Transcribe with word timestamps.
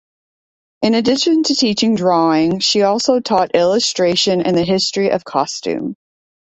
In 0.81 0.95
addition 0.95 1.43
to 1.43 1.53
teaching 1.55 1.93
drawing 1.93 2.57
she 2.57 2.81
also 2.81 3.19
taught 3.19 3.53
illustration 3.53 4.41
and 4.41 4.57
the 4.57 4.63
history 4.63 5.11
of 5.11 5.23
costume. 5.23 5.95